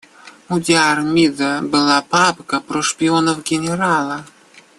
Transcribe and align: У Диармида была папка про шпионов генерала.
У 0.49 0.59
Диармида 0.59 1.61
была 1.61 2.01
папка 2.01 2.59
про 2.59 2.81
шпионов 2.81 3.43
генерала. 3.43 4.25